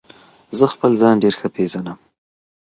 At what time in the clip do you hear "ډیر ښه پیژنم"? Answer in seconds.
1.23-1.97